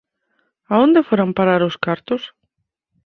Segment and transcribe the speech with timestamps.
[0.71, 2.21] A onde foran parar os cartos?